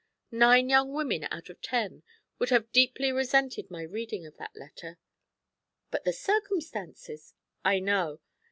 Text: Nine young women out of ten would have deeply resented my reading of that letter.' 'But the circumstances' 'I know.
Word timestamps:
Nine 0.31 0.67
young 0.69 0.93
women 0.93 1.27
out 1.29 1.51
of 1.51 1.61
ten 1.61 2.01
would 2.39 2.49
have 2.49 2.71
deeply 2.71 3.11
resented 3.11 3.69
my 3.69 3.83
reading 3.83 4.25
of 4.25 4.35
that 4.37 4.55
letter.' 4.55 4.97
'But 5.91 6.05
the 6.05 6.11
circumstances' 6.13 7.35
'I 7.63 7.79
know. 7.81 8.19